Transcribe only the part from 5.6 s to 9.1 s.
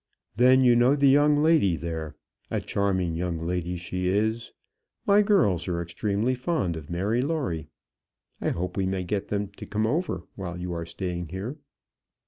are extremely fond of Mary Lawrie. I hope we may